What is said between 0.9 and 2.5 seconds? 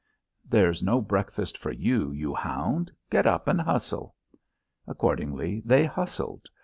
breakfast for you, you